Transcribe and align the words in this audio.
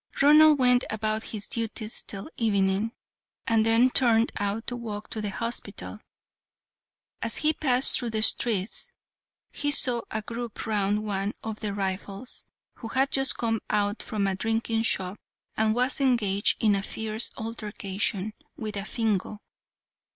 Ronald 0.19 0.57
went 0.57 0.83
about 0.89 1.25
his 1.25 1.47
duties 1.47 2.01
till 2.01 2.27
evening, 2.35 2.91
and 3.45 3.63
then 3.63 3.91
turned 3.91 4.31
out 4.37 4.65
to 4.65 4.75
walk 4.75 5.11
to 5.11 5.21
the 5.21 5.29
hospital. 5.29 5.99
As 7.21 7.37
he 7.37 7.53
passed 7.53 7.99
through 7.99 8.09
the 8.09 8.23
streets, 8.23 8.93
he 9.51 9.69
saw 9.69 10.01
a 10.09 10.23
group 10.23 10.65
round 10.65 11.03
one 11.03 11.33
of 11.43 11.59
the 11.59 11.71
Rifles, 11.71 12.47
who 12.77 12.87
had 12.87 13.11
just 13.11 13.37
come 13.37 13.61
out 13.69 14.01
from 14.01 14.25
a 14.25 14.33
drinking 14.33 14.81
shop, 14.81 15.19
and 15.55 15.75
was 15.75 16.01
engaged 16.01 16.57
in 16.63 16.73
a 16.73 16.81
fierce 16.81 17.29
altercation 17.37 18.33
with 18.57 18.75
a 18.77 18.85
Fingo. 18.85 19.37